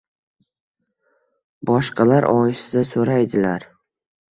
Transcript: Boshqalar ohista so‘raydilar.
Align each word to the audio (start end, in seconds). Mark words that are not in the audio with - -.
Boshqalar 1.71 2.27
ohista 2.33 2.85
so‘raydilar. 2.95 3.71